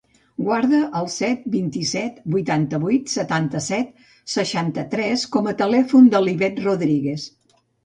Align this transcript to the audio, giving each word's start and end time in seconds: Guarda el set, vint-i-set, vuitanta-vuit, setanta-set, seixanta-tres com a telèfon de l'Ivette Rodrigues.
Guarda 0.45 0.77
el 0.99 1.09
set, 1.15 1.43
vint-i-set, 1.55 2.17
vuitanta-vuit, 2.37 3.13
setanta-set, 3.17 3.93
seixanta-tres 4.39 5.29
com 5.39 5.53
a 5.53 5.57
telèfon 5.63 6.11
de 6.17 6.25
l'Ivette 6.27 6.69
Rodrigues. 6.69 7.31